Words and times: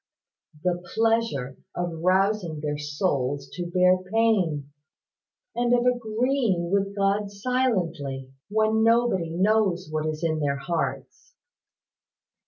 "The 0.63 0.81
pleasure 0.95 1.57
of 1.75 2.01
rousing 2.01 2.59
their 2.61 2.79
souls 2.79 3.47
to 3.53 3.67
bear 3.67 3.99
pain, 4.11 4.71
and 5.55 5.75
of 5.75 5.85
agreeing 5.85 6.71
with 6.71 6.95
God 6.95 7.29
silently, 7.29 8.33
when 8.49 8.83
nobody 8.83 9.29
knows 9.29 9.89
what 9.91 10.07
is 10.07 10.23
in 10.23 10.39
their 10.39 10.57
hearts. 10.57 11.35